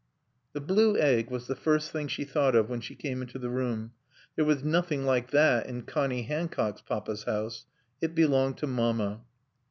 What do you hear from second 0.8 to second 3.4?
egg was the first thing she thought of when she came into